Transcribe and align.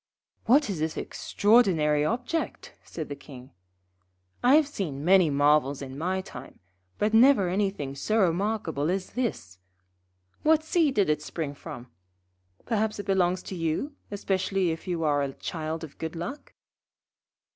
'What 0.47 0.67
is 0.67 0.79
that 0.79 0.97
extraordinary 0.97 2.03
object?' 2.03 2.73
said 2.83 3.07
the 3.07 3.15
King. 3.15 3.51
'I 4.43 4.55
have 4.55 4.67
seen 4.67 5.05
many 5.05 5.29
marvels 5.29 5.79
in 5.83 5.95
my 5.95 6.21
time, 6.21 6.57
but 6.97 7.13
never 7.13 7.49
anything 7.49 7.93
so 7.93 8.17
remarkable 8.19 8.89
as 8.89 9.11
this. 9.11 9.59
What 10.41 10.63
seed 10.63 10.95
did 10.95 11.07
it 11.07 11.21
spring 11.21 11.53
from? 11.53 11.91
Perhaps 12.65 12.97
it 12.97 13.05
belongs 13.05 13.43
to 13.43 13.55
you, 13.55 13.93
especially 14.09 14.71
if 14.71 14.87
you 14.87 15.03
are 15.03 15.21
a 15.21 15.33
child 15.33 15.83
of 15.83 15.99
good 15.99 16.15
luck?' 16.15 16.55